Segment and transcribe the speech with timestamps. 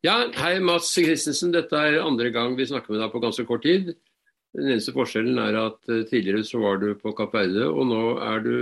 [0.00, 1.50] Ja, hei Mats Christensen.
[1.52, 3.90] Dette er andre gang vi snakker med deg på ganske kort tid.
[4.56, 8.00] Den eneste forskjellen er at eh, tidligere så var du på Kapp Verde, og nå
[8.24, 8.54] er du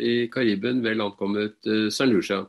[0.00, 1.92] i Kariben vel ankommet St.
[1.98, 2.40] San Lucia.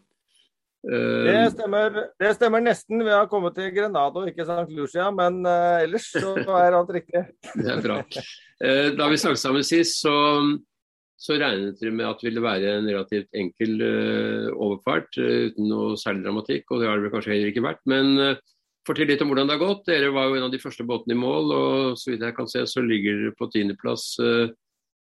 [0.85, 3.03] Uh, det, stemmer, det stemmer nesten.
[3.03, 4.71] Vi har kommet til Grenado, ikke St.
[4.77, 7.25] Lucia, men ellers så er alt riktig.
[7.59, 7.99] det er bra.
[8.95, 10.15] da vi snakket sammen sist, så
[11.15, 15.69] så regnet dere med at det ville være en relativt enkel uh, overfart uh, uten
[15.71, 17.81] noe særlig dramatikk, og det har det kanskje heller ikke vært.
[17.89, 18.41] Men uh,
[18.87, 19.85] fortell litt om hvordan det har gått.
[19.87, 22.51] Dere var jo en av de første båtene i mål, og så vidt jeg kan
[22.51, 24.07] se så ligger dere på tiendeplass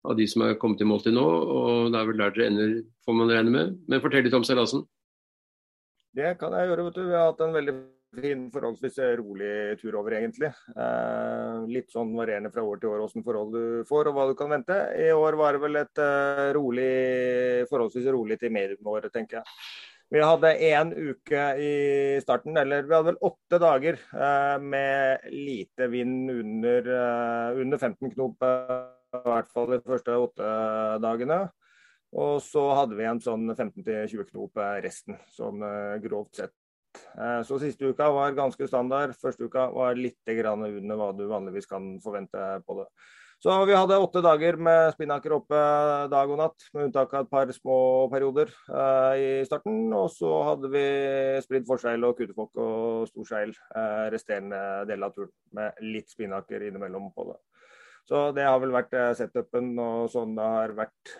[0.07, 1.27] av de som er kommet i mål til nå.
[1.27, 2.73] og Det er vel der dere ender,
[3.05, 3.77] får man regne med.
[3.91, 4.83] Men fortell litt om seilasen.
[6.15, 6.89] Det kan jeg gjøre.
[6.89, 7.05] vet du.
[7.05, 7.75] Vi har hatt en veldig
[8.15, 10.49] fin, forholdsvis rolig tur over, egentlig.
[10.73, 14.33] Eh, litt sånn varierende fra år til år hvordan forhold du får og hva du
[14.39, 14.79] kan vente.
[14.97, 16.89] I år var det vel et uh, rolig,
[17.69, 19.57] forholdsvis rolig til mediumår, tenker jeg.
[20.09, 21.73] Vi hadde én uke i
[22.23, 28.15] starten, eller vi hadde vel åtte dager eh, med lite vind under, eh, under 15
[28.15, 30.55] knop, i hvert fall de første åtte
[31.03, 31.37] dagene.
[32.17, 36.55] Og så hadde vi en sånn 15-20 knop resten, sånn eh, grovt sett.
[36.97, 39.15] Eh, så siste uka var ganske standard.
[39.19, 42.87] Første uka var litt under hva du vanligvis kan forvente på det.
[43.39, 45.59] Så vi hadde åtte dager med spinnaker oppe
[46.11, 49.93] dag og natt, med unntak av et par små perioder eh, i starten.
[49.95, 50.83] Og så hadde vi
[51.45, 54.59] spridd forseil og kutefokk og storseil eh, resterende
[54.89, 57.37] del av turen, med litt spinnaker innimellom på det.
[58.09, 61.11] Så det har vel vært uh, setupen og sånn det har vært.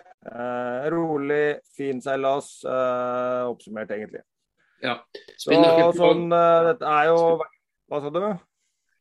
[0.89, 4.23] rolig, fin seilas, oppsummert egentlig.
[4.83, 4.99] Ja.
[5.35, 5.55] Så,
[5.97, 7.19] sånn, uh, dette er jo
[7.89, 8.21] Hva sa du?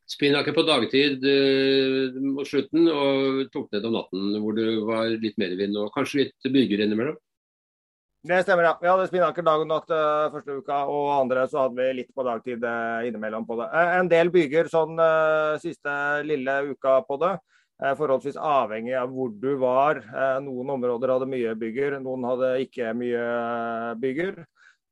[0.09, 5.37] Spinnaker på dagtid uh, mot slutten og tok ned om natten, hvor det var litt
[5.41, 7.19] mer vind og kanskje litt byger innimellom?
[8.29, 8.73] Det stemmer, ja.
[8.83, 12.11] Vi hadde spinnaker dag og natt uh, første uka, og andre så hadde vi litt
[12.17, 13.69] på dagtid uh, innimellom på det.
[13.71, 14.99] Uh, en del byger sånn
[15.63, 15.95] siste
[16.27, 17.37] lille uka på det.
[17.79, 20.01] Forholdsvis avhengig av hvor du var.
[20.43, 23.27] Noen områder hadde mye bygger, noen hadde ikke mye
[24.03, 24.41] bygger.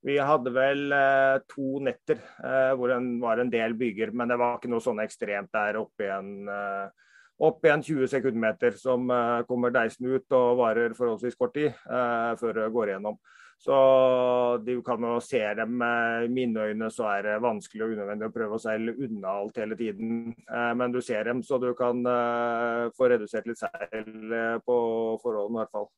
[0.06, 4.36] Vi hadde vel eh, to netter eh, hvor det var en del byger, men det
[4.38, 6.28] var ikke noe sånn ekstremt der oppe igjen.
[6.46, 7.06] Eh,
[7.42, 12.30] opp igjen 20 sekundmeter som eh, kommer deisende ut og varer forholdsvis kort tid eh,
[12.38, 13.18] før det går igjennom.
[13.58, 13.74] Så
[14.62, 18.34] du kan jo se dem med mine øyne, så er det vanskelig og unødvendig å
[18.34, 20.30] prøve å seile unna alt hele tiden.
[20.46, 21.98] Eh, men du ser dem, så du kan
[22.94, 24.78] få redusert litt seil på
[25.24, 25.90] forholdene i hvert fall.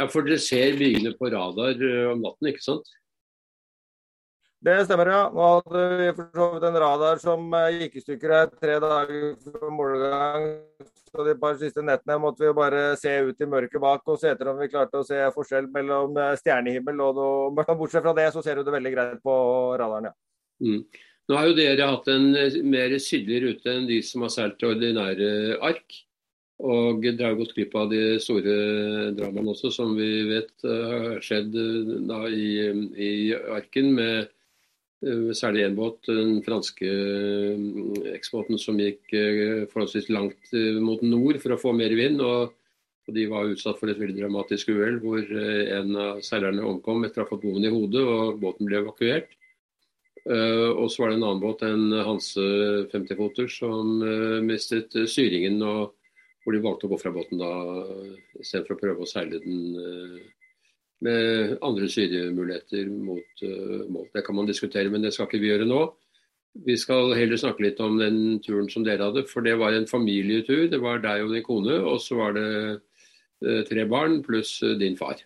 [0.00, 1.76] Ja, for dere ser bygene på radar
[2.14, 2.94] om natten, ikke sant?
[4.62, 5.22] Det stemmer, ja.
[5.34, 9.22] Nå hadde vi for så vidt en radar som eh, gikk i stykker tre dager
[9.42, 10.44] før målgang.
[11.10, 14.30] Så de par siste nettene måtte vi bare se ut i mørket bak og se
[14.30, 17.64] etter om vi klarte å se forskjell mellom eh, stjernehimmel og noe.
[17.72, 19.34] Bortsett fra det så ser du det veldig greit på
[19.80, 20.14] radaren, ja.
[20.62, 20.84] Mm.
[21.26, 24.62] Nå har jo dere hatt en eh, mer sydlig rute enn de som har seilt
[24.68, 25.98] ordinære ark.
[26.62, 31.50] Og dere har gått glipp av de store dramaene også, som vi vet har skjedd
[32.06, 33.10] da i, i
[33.56, 33.90] arken.
[33.98, 34.30] med
[35.34, 40.52] særlig én båt, den franske eh, eksbåten som gikk eh, forholdsvis langt
[40.82, 42.20] mot nord for å få mer vind.
[42.22, 42.52] og
[43.10, 47.26] De var utsatt for et veldig dramatisk uhell hvor en av seilerne omkom etter å
[47.26, 49.32] ha fått bommen i hodet og båten ble evakuert.
[50.22, 52.44] Og så var det en annen båt, en Hanse
[52.92, 53.98] 50-foter, som
[54.46, 55.58] mistet styringen.
[55.66, 55.96] og
[56.44, 57.50] hvor de valgte å gå fra båten da,
[58.38, 59.74] istedenfor å prøve å seile den
[61.02, 64.06] med andre syremuligheter mot uh, mål.
[64.14, 65.82] Det kan man diskutere, men det skal ikke vi gjøre nå.
[66.66, 69.88] Vi skal heller snakke litt om den turen som dere hadde, for det var en
[69.88, 70.66] familietur.
[70.70, 74.76] Det var deg og din kone, og så var det uh, tre barn pluss uh,
[74.78, 75.20] din far.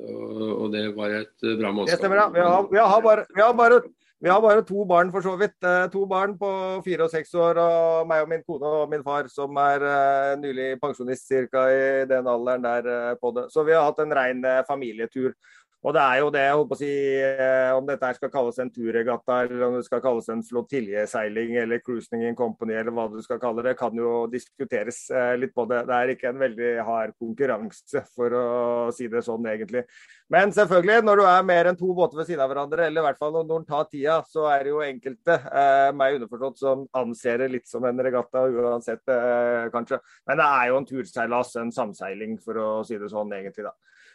[0.00, 1.98] og det var et bra mannskap.
[1.98, 2.28] Det stemmer, ja.
[2.32, 3.82] Vi har, vi har, bare, vi har bare
[4.20, 5.56] vi har bare to barn, for så vidt.
[5.64, 6.48] Eh, to barn på
[6.84, 7.56] fire og seks år.
[7.56, 11.62] Og meg og min kone og min far, som er uh, nylig pensjonist ca.
[11.72, 13.46] i den alderen der uh, på det.
[13.54, 15.32] Så vi har hatt en rein familietur.
[15.80, 16.88] Og det er jo det, jeg håper å si,
[17.24, 21.80] eh, om dette skal kalles en turregatta, eller om det skal kalles en flottiljeseiling eller
[21.80, 25.64] cruising in company, eller hva du skal kalle det, kan jo diskuteres eh, litt på
[25.70, 25.80] det.
[25.88, 28.44] Det er ikke en veldig hard konkurranse, for å
[28.92, 29.86] si det sånn, egentlig.
[30.28, 33.08] Men selvfølgelig, når du er mer enn to båter ved siden av hverandre, eller i
[33.08, 36.84] hvert fall når noen tar tida, så er det jo enkelte, eh, meg underforstått, som
[37.00, 40.02] anser det litt som en regatta uansett, eh, kanskje.
[40.28, 43.72] Men det er jo en turseilas, en samseiling, for å si det sånn, egentlig, da.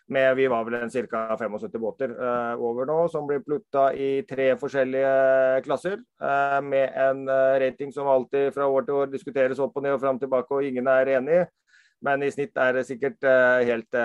[0.07, 1.37] Med, vi var vel en ca.
[1.37, 5.97] 75 båter uh, over nå, som blir plutta i tre forskjellige klasser.
[6.21, 9.95] Uh, med en uh, rating som alltid fra år til år diskuteres opp og ned
[9.97, 11.39] og fram tilbake, og ingen er enig.
[12.05, 13.23] Men i snitt er det sikkert
[13.65, 13.95] helt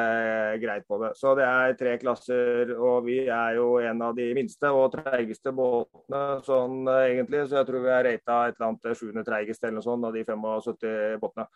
[0.62, 1.10] greit på det.
[1.18, 5.52] Så det er tre klasser, og vi er jo en av de minste og treigeste
[5.52, 7.42] båtene sånn egentlig.
[7.50, 10.16] Så jeg tror vi er rata et eller annet sjuende treigeste eller noe sånt av
[10.16, 11.48] de 75 båtene.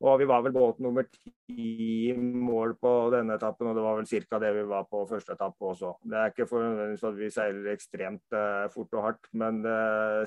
[0.00, 4.06] Og vi var vel båt nummer ti mål på denne etappen, og det var vel
[4.08, 4.38] ca.
[4.40, 5.92] det vi var på første etappe også.
[6.08, 9.76] Det er ikke for nødvendigvis at vi seiler ekstremt uh, fort og hardt, men det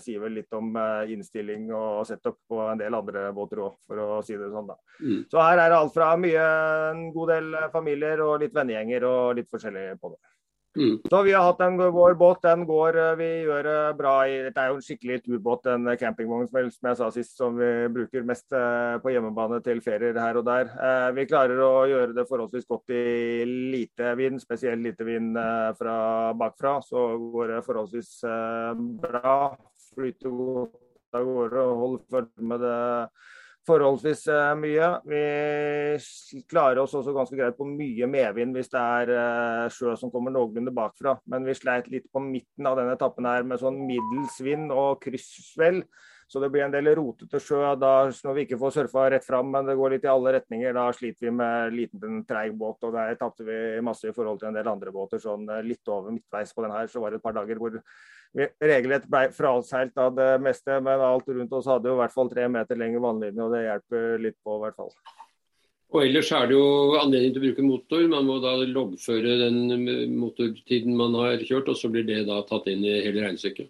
[0.06, 4.04] sier vel litt om uh, innstilling og setup på en del andre båter òg, for
[4.04, 4.70] å si det sånn.
[4.70, 4.78] da.
[5.02, 5.26] Mm.
[5.34, 6.46] Så her er det alt fra mye,
[6.92, 10.22] en god del familier og litt vennegjenger og litt forskjellig på det.
[10.74, 10.96] Mm.
[11.10, 14.40] Så vi har hatt en, vår båt, den går eh, vi gjør det bra i.
[14.48, 18.26] Dette er jo en skikkelig turbåt, en campingvogn som jeg sa sist, som vi bruker
[18.26, 20.72] mest eh, på hjemmebane til ferier her og der.
[20.74, 23.04] Eh, vi klarer å gjøre det forholdsvis godt i
[23.76, 25.38] lite vind, spesielt lite vind
[25.78, 25.98] fra
[26.40, 26.80] bakfra.
[26.82, 27.06] Så
[27.36, 28.16] går det forholdsvis
[29.04, 29.38] bra.
[29.94, 32.78] Flyter godt av gårde og holder følge med det
[33.68, 34.90] forholdsvis eh, mye.
[35.08, 40.12] Vi klarer oss også ganske greit på mye medvind hvis det er eh, sjø som
[40.14, 41.16] kommer noenlunde bakfra.
[41.30, 45.00] Men vi sleit litt på midten av denne etappen her med sånn middels vind og
[45.06, 45.84] kryssvell.
[46.34, 49.52] Så det blir en del rotete sjø da, når vi ikke får surfa rett fram,
[49.54, 50.72] men det går litt i alle retninger.
[50.74, 54.50] Da sliter vi med liten, treig båt, og der tapte vi masse i forhold til
[54.50, 55.22] en del andre båter.
[55.22, 57.78] Sånn eh, litt over midtveis på den her, så var det et par dager hvor
[57.78, 60.80] vi regelrett ble fraseilt av det meste.
[60.82, 63.62] Men alt rundt oss hadde jo i hvert fall tre meter lengre vannlinje, og det
[63.68, 64.92] hjelper litt på, i hvert fall.
[65.94, 68.10] Og Ellers er det jo anledning til å bruke motor.
[68.10, 69.62] Man må da loggføre den
[70.18, 73.70] motortiden man har kjørt, og så blir det da tatt inn i hele regnestykket.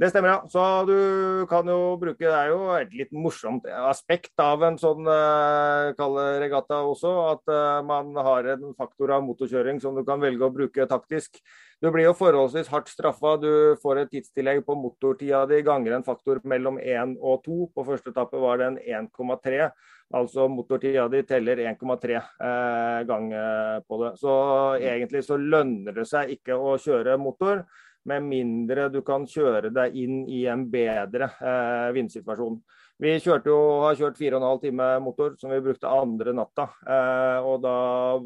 [0.00, 0.38] Det stemmer, ja.
[0.48, 5.04] Så du kan jo bruke Det er jo et litt morsomt aspekt av en sånn
[5.04, 5.92] uh,
[6.40, 7.10] regatta også.
[7.34, 11.36] At uh, man har en faktor av motorkjøring som du kan velge å bruke taktisk.
[11.84, 13.34] Du blir jo forholdsvis hardt straffa.
[13.42, 17.58] Du får et tidstillegg på motortida di ganger en faktor mellom 1 og 2.
[17.76, 19.68] På første etappe var det en 1,3.
[20.16, 24.16] Altså motortida di teller 1,3 eh, ganger på det.
[24.18, 24.32] Så
[24.80, 27.62] egentlig så lønner det seg ikke å kjøre motor
[28.08, 32.60] med mindre du kan kjøre deg inn i en bedre eh, vindsituasjon.
[33.00, 36.66] Vi jo, har kjørt 4,5 time motor, som vi brukte andre natta.
[36.84, 37.76] Eh, og da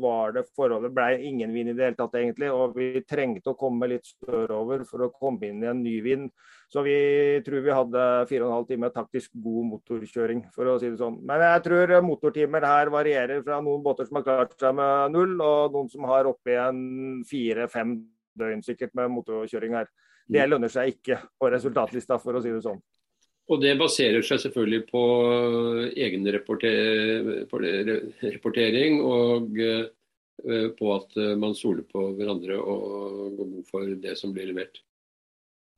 [0.02, 2.48] var det forholdet ble ingen vind i det hele tatt, egentlig.
[2.50, 6.32] Og vi trengte å komme litt sørover for å komme inn i en ny vind.
[6.66, 6.96] Så vi
[7.46, 11.20] tror vi hadde 4,5 time taktisk god motorkjøring, for å si det sånn.
[11.22, 15.38] Men jeg tror motortimer her varierer fra noen båter som har klart seg med null,
[15.38, 16.82] og noen som har oppi en
[17.30, 17.94] fire-fem
[18.38, 19.86] døgn sikkert med motorkjøring her.
[20.24, 20.50] Det mm.
[20.50, 22.80] lønner seg ikke på resultatlista, for å si det sånn.
[23.52, 25.02] Og det baserer seg selvfølgelig på
[26.06, 29.86] egen rapportering og eh,
[30.78, 34.80] på at man stoler på hverandre og går god for det som blir levert.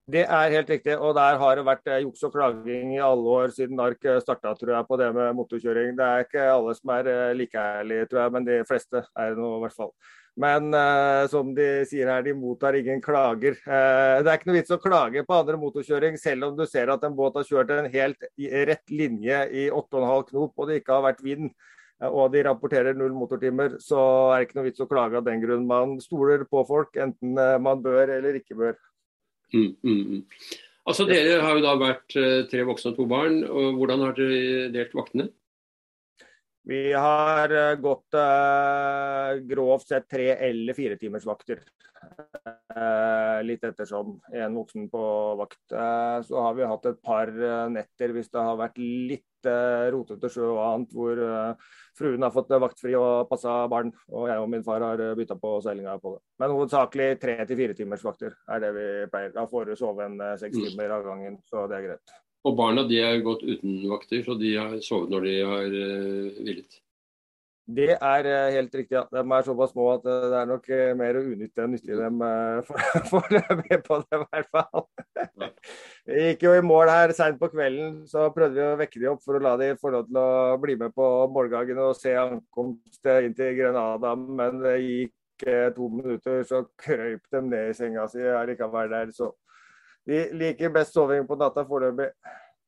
[0.06, 3.32] Det er helt riktig, og der har det vært eh, juks og klaging i alle
[3.40, 5.96] år siden ARK starta tror jeg, på det med motorkjøring.
[5.98, 9.34] Det er ikke alle som er eh, like ærlige, tror jeg, men de fleste er
[9.34, 9.90] det nå i hvert fall.
[10.36, 13.56] Men uh, som de sier her, de mottar ingen klager.
[13.64, 16.92] Uh, det er ikke noe vits å klage på andre motorkjøring, selv om du ser
[16.92, 18.28] at en båt har kjørt en helt
[18.68, 21.48] rett linje i 8,5 knop og det ikke har vært vind.
[22.02, 24.02] Uh, og de rapporterer null motortimer, så
[24.34, 25.64] er det ikke noe vits å klage av den grunn.
[25.70, 28.76] Man stoler på folk, enten man bør eller ikke bør.
[29.54, 30.22] Mm, mm, mm.
[30.86, 32.14] Altså Dere har jo da vært
[32.50, 33.40] tre voksne og to barn.
[33.48, 35.30] og Hvordan har dere delt vaktene?
[36.66, 41.60] Vi har uh, gått uh, grovt sett tre- eller firetimersvakter.
[42.76, 44.16] Uh, litt ettersom.
[44.34, 45.04] En voksen på
[45.38, 45.62] vakt.
[46.26, 47.30] så har vi hatt et par
[47.70, 49.22] netter hvis det har vært litt
[49.94, 51.20] rotete sjø og annet, hvor
[51.96, 53.92] fruen har fått vaktfri og passa barn.
[54.10, 56.22] Og jeg og min far har bytta på seilinga på det.
[56.42, 59.34] Men hovedsakelig tre- til firetimersvakter er det vi pleier.
[59.38, 60.62] Da får du sove en seks mm.
[60.66, 62.16] timer av gangen, så det er greit.
[62.46, 66.42] Og barna de er gått uten vakter, så de har sovet når de har uh,
[66.46, 66.82] villet.
[67.66, 68.94] Det er uh, helt riktig.
[68.94, 69.02] ja.
[69.10, 70.68] De er såpass små at uh, det er nok
[71.00, 72.22] mer unyttig enn nyttig dem
[73.10, 74.86] foreløpig på det, i hvert fall.
[76.06, 79.16] Vi gikk jo i mål her seint på kvelden, så prøvde vi å vekke dem
[79.16, 82.14] opp for å la dem få lov til å bli med på målgangen og se
[82.20, 84.14] ankomst inn til Grenada.
[84.14, 89.10] Men det gikk to minutter, så krøyp de ned i senga si allikevel der.
[89.10, 89.34] så
[90.06, 92.08] de liker best soving på natta foreløpig.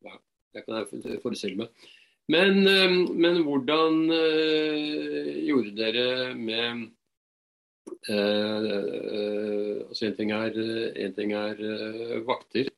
[0.07, 0.19] Ja,
[0.55, 1.89] det kan jeg forestille meg.
[2.29, 6.89] Men, eh, men hvordan uh, gjorde dere med
[8.13, 10.59] uh, altså En ting er,
[11.07, 11.63] en ting er
[12.29, 12.69] vakter.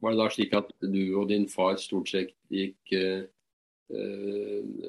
[0.00, 2.94] var det da slik at du og din far stort sett gikk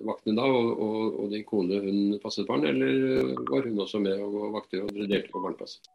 [0.07, 4.23] vaktene da, og, og, og, din kone hun passet barn, eller var hun også med
[4.23, 5.91] og vakter og dere delte på barneplasset?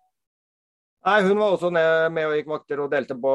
[1.01, 3.31] Nei, Hun var også med og gikk vakter og delte på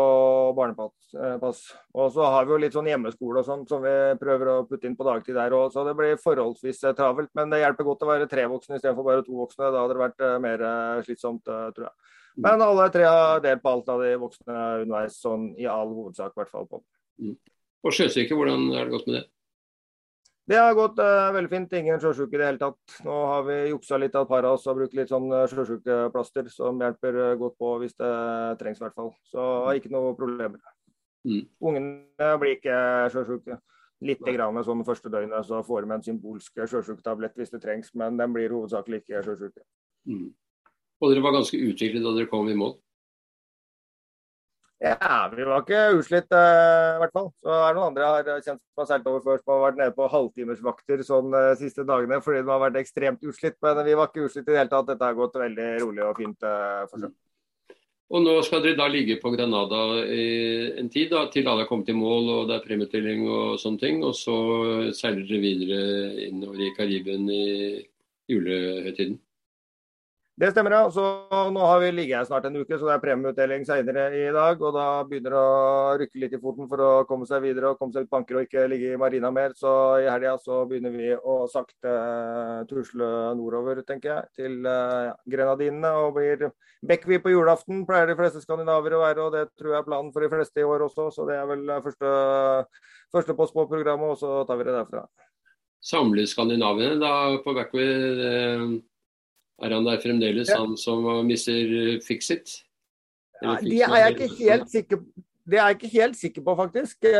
[0.57, 1.63] barnepass.
[1.97, 4.85] Og så har vi jo litt sånn hjemmeskole og sånn som vi prøver å putte
[4.85, 5.71] inn på dagtid der òg.
[5.73, 7.31] Så det blir forholdsvis travelt.
[7.33, 9.71] Men det hjelper godt å være tre voksne istedenfor bare to voksne.
[9.73, 10.65] Da hadde det vært mer
[11.07, 11.95] slitsomt, tror jeg.
[12.45, 16.35] Men alle tre har delt på alt av de voksne underveis, sånn i all hovedsak
[16.35, 16.67] i hvert fall.
[16.69, 16.83] på.
[17.23, 17.37] Mm.
[17.85, 19.25] Og sjøsyke, hvordan er det gått med det?
[20.45, 21.71] Det har gått uh, veldig fint.
[21.79, 22.97] Ingen sjøsjuke i det hele tatt.
[23.05, 25.47] Nå har vi juksa litt av et par av oss og brukt litt sånn uh,
[25.49, 28.11] sjøsjukeplaster som hjelper uh, godt på hvis det
[28.59, 29.09] trengs, i hvert fall.
[29.31, 29.45] Så
[29.79, 30.61] ikke noe problemer.
[31.25, 31.47] Mm.
[31.65, 32.77] Ungene blir ikke
[33.15, 33.57] sjøsjuke.
[34.05, 38.19] Litt grann sånn første døgnet så får de en symbolsk sjøsjuketablett hvis det trengs, men
[38.19, 39.65] den blir hovedsakelig ikke sjøsjuke.
[40.05, 40.27] Mm.
[41.01, 42.75] Og dere var ganske utviklet da dere kom i mål?
[44.83, 47.29] Ja, vi var ikke utslitt uh, i hvert fall.
[47.39, 49.61] Så er det noen andre jeg har kjent som har seilt over før som har
[49.63, 53.55] vært nede på halvtimersvakter sånn de uh, siste dagene fordi de har vært ekstremt utslitt.
[53.63, 54.89] Men vi var ikke utslitt i det hele tatt.
[54.89, 57.07] Dette har gått veldig rolig og fint uh, seg.
[58.13, 61.87] Og nå skal dere da ligge på Granada en tid da, til alle har kommet
[61.89, 64.03] i mål og det er premieutdeling og sånne ting.
[64.05, 64.35] Og så
[64.93, 67.45] seiler dere videre innover i Karibien i
[68.29, 69.17] julehøytiden?
[70.35, 70.87] Det stemmer, ja.
[70.91, 71.01] Så
[71.55, 74.59] nå har vi ligget her snart en uke, så det er premieutdeling senere i dag.
[74.59, 77.77] Og da begynner det å rykke litt i foten for å komme seg videre og
[77.79, 79.53] komme seg ut på anker og ikke ligge i marina mer.
[79.55, 79.71] Så
[80.03, 81.93] i helga så begynner vi å sakte
[82.67, 83.07] tusle
[83.39, 85.93] nordover, tenker jeg, til uh, Grenadinene.
[86.03, 86.49] Og blir
[86.85, 90.09] Bekkvi på julaften, pleier de fleste skandinaver å være, og det tror jeg er planen
[90.11, 91.05] for de fleste i år også.
[91.15, 92.11] Så det er vel første,
[93.15, 95.05] første post på programmet, og så tar vi det derfra.
[95.85, 97.87] Samler skandinavene da på Bekkvi?
[99.63, 100.59] Er han der fremdeles, ja.
[100.59, 102.57] han som mister Fixit?
[103.43, 105.23] Ja, det er jeg ikke helt sikker på.
[105.45, 106.95] Det er jeg ikke helt sikker på, faktisk.
[107.05, 107.17] Det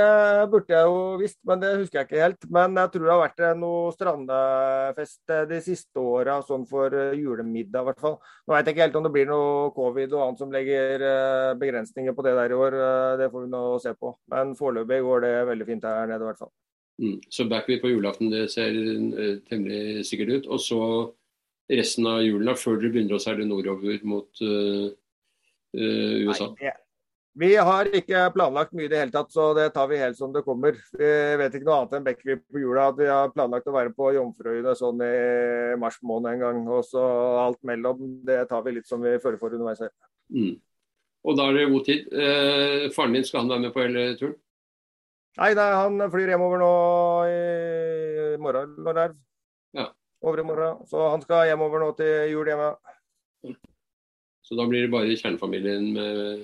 [0.49, 2.47] burde jeg jo visst, men det husker jeg ikke helt.
[2.49, 7.89] Men jeg tror det har vært noe strandefest de siste åra, sånn for julemiddag i
[7.91, 8.15] hvert fall.
[8.17, 11.51] Nå vet jeg ikke helt om det blir noe covid og annet som legger eh,
[11.61, 12.79] begrensninger på det der i år.
[12.87, 14.15] Eh, det får vi nå se på.
[14.33, 16.53] Men foreløpig går det veldig fint her nede i hvert fall.
[17.05, 17.19] Mm.
[17.29, 20.49] Så backbeat på julaften, det ser eh, temmelig sikkert ut.
[20.49, 20.81] Og så
[21.71, 24.89] resten av julen, før dere begynner å seile nordover mot uh,
[25.75, 26.51] uh, USA?
[26.59, 26.73] Nei,
[27.35, 30.31] vi har ikke planlagt mye i det hele tatt, så det tar vi helt som
[30.31, 30.77] det kommer.
[30.95, 31.09] Vi
[31.41, 32.85] vet ikke noe annet enn Bekkvik på jula.
[32.93, 35.17] at Vi har planlagt å være på Jomfruøyene sånn i
[35.81, 36.61] mars måned en gang.
[36.71, 37.03] Og så
[37.41, 39.91] alt mellom, det tar vi litt som vi føler for underveis her.
[40.31, 40.55] Mm.
[41.27, 42.07] Og da er det god tid.
[42.13, 44.39] Eh, faren din, skal han være med på hele turen?
[45.35, 46.73] Nei, nei, han flyr hjemover nå
[47.27, 49.15] i morgen når det er
[50.21, 50.83] over i morgen.
[50.89, 52.73] Så han skal hjemover nå til jul hjemme.
[54.45, 56.43] Så da blir det bare kjernefamilien med,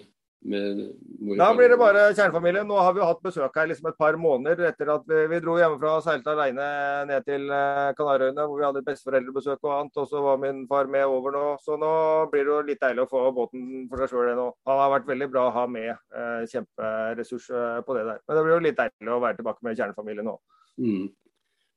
[0.49, 0.79] med
[1.21, 2.65] mor Da blir det bare kjernefamilien.
[2.65, 5.59] Nå har vi hatt besøk her liksom et par måneder etter at vi, vi dro
[5.59, 6.65] hjemmefra og seilte alene
[7.11, 10.01] ned til Kanariøyene, Kanarøyene, hvor vi hadde besteforeldrebesøk og annet.
[10.01, 11.45] Og så var min far med over nå.
[11.61, 11.93] Så nå
[12.33, 14.49] blir det jo litt deilig å få båten for seg sjøl nå.
[14.71, 15.93] Han har vært veldig bra å ha med.
[15.93, 18.25] Eh, kjemperessurs eh, på det der.
[18.25, 20.39] Men det blir jo litt deilig å være tilbake med kjernefamilien nå.
[20.81, 21.11] Mm.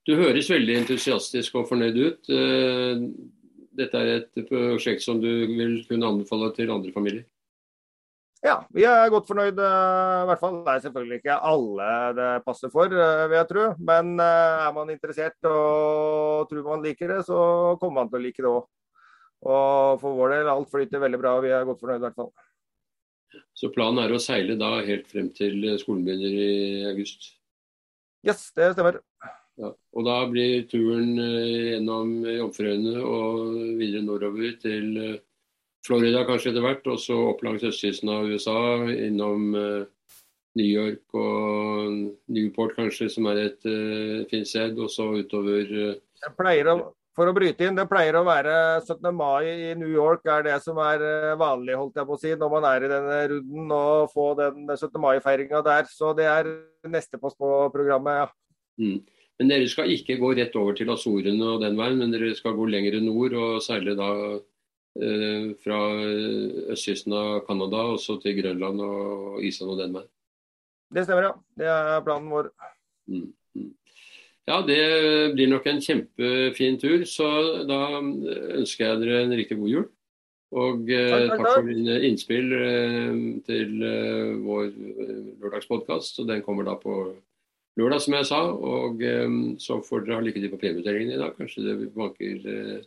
[0.05, 2.29] Du høres veldig entusiastisk og fornøyd ut.
[2.29, 3.05] Eh,
[3.75, 7.25] dette er et prosjekt som du vil kunne anbefale til andre familier?
[8.45, 9.57] Ja, vi er godt fornøyd.
[9.57, 11.87] Eh, I hvert fall det er selvfølgelig ikke alle
[12.19, 13.65] det passer for, eh, vil jeg tro.
[13.81, 18.43] Men er man interessert og tror man liker det, så kommer man til å like
[18.45, 18.67] det òg.
[19.45, 21.33] Og for vår del, alt flyter veldig bra.
[21.41, 22.31] Vi er godt fornøyd i hvert fall.
[23.57, 27.33] Så planen er å seile da helt frem til skolen begynner i august?
[28.25, 29.01] Yes, det stemmer.
[29.55, 35.21] Ja, og da blir turen eh, gjennom Jomfruøyene og videre nordover til eh,
[35.87, 38.57] Florida kanskje etter hvert, og så opp langs østkysten av USA,
[38.91, 39.85] innom eh,
[40.59, 41.95] New York og
[42.35, 46.77] Newport kanskje, som er et uh, fint sted, og så utover å,
[47.19, 48.53] For å bryte inn, det pleier å være
[48.85, 49.09] 17.
[49.19, 51.03] mai i New York er det som er
[51.41, 54.63] vanlig, holdt jeg på å si, når man er i denne runden og få den
[54.77, 54.95] 17.
[55.03, 55.91] mai-feiringa der.
[55.91, 56.53] Så det er
[56.87, 58.31] neste post på programmet, ja.
[58.79, 59.03] Mm.
[59.41, 62.55] Men dere skal ikke gå rett over til Azorene og den veien, men dere skal
[62.55, 64.11] gå lenger nord og seile da
[65.03, 65.79] eh, fra
[66.75, 70.11] østkysten av Canada og så til Grønland og Island og den veien.
[70.95, 71.33] Det stemmer, ja.
[71.59, 72.53] Det er planen vår.
[73.11, 73.73] Mm, mm.
[74.47, 74.81] Ja, det
[75.35, 77.05] blir nok en kjempefin tur.
[77.09, 77.27] Så
[77.67, 79.87] da ønsker jeg dere en riktig god jul.
[80.55, 83.15] Og eh, takk, takk, takk, for dine innspill eh,
[83.49, 86.23] til eh, vår eh, lørdagspodkast.
[86.29, 86.99] Den kommer da på
[87.81, 88.41] lørdag, som jeg sa.
[88.51, 91.35] Og um, så får dere ha lykke til på premieutdelingen i dag.
[91.39, 92.85] Kanskje det banker uh,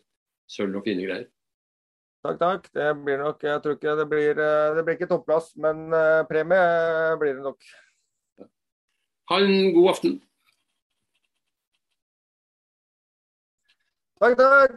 [0.52, 1.28] sølv og fine greier.
[2.26, 2.70] Takk, takk.
[2.74, 6.26] Det blir nok Jeg tror ikke det blir eh, Det blir ikke topplass, men uh,
[6.28, 6.64] premie
[7.22, 7.68] blir det nok.
[9.32, 10.18] Ha en god aften.
[14.18, 14.74] Takk, takk.